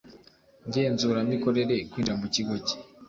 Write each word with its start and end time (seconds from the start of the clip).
ngenzuramikorere 0.67 1.75
kwinjira 1.89 2.13
mu 2.21 2.27
kigo 2.33 2.55
cye 2.67 2.75